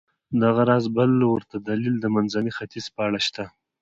دغه 0.41 0.61
راز 0.69 0.85
بل 0.97 1.11
ورته 1.33 1.55
دلیل 1.69 1.95
د 1.99 2.05
منځني 2.15 2.51
ختیځ 2.57 2.85
په 2.95 3.01
اړه 3.07 3.19
شته. 3.27 3.43